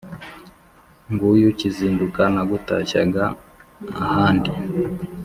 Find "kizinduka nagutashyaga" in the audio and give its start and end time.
1.59-3.23